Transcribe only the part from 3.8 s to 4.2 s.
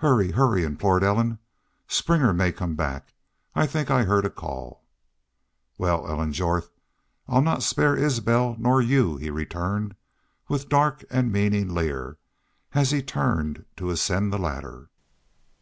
I